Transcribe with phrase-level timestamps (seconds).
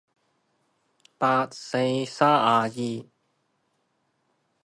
[0.01, 3.09] 剩係見過人哋打街機有真鼓